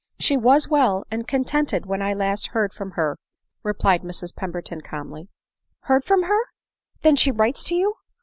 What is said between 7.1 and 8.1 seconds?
she writes to you